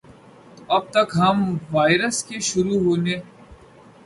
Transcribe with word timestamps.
تو 0.55 0.61
اب 0.75 0.83
تک 0.93 1.09
ہم 1.21 1.37
وائرس 1.73 2.17
کے 2.27 2.37
شروع 2.49 2.79
ہونے 2.85 3.15